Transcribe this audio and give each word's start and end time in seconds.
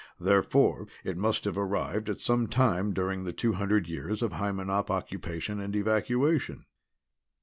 Therefore 0.19 0.87
it 1.03 1.15
must 1.15 1.43
have 1.45 1.59
arrived 1.59 2.09
at 2.09 2.19
some 2.21 2.47
time 2.47 2.91
during 2.91 3.23
the 3.23 3.31
two 3.31 3.53
hundred 3.53 3.87
years 3.87 4.23
of 4.23 4.31
Hymenop 4.31 4.89
occupation 4.89 5.59
and 5.59 5.75
evacuation." 5.75 6.65